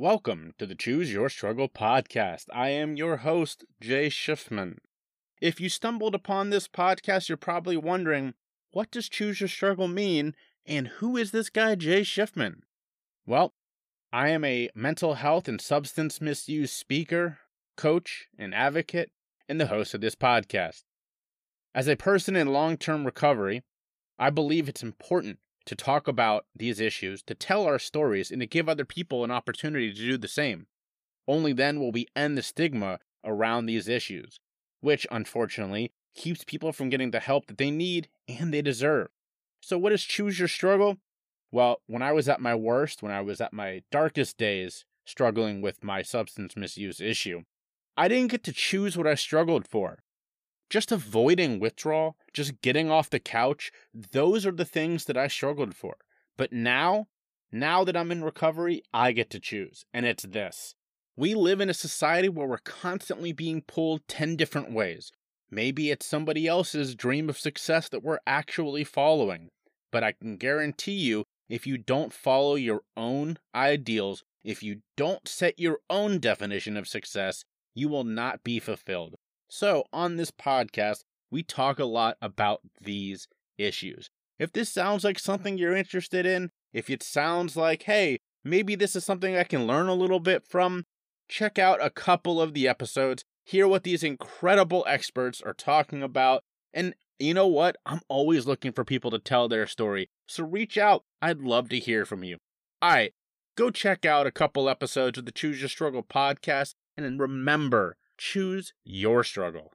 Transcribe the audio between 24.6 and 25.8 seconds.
it's important to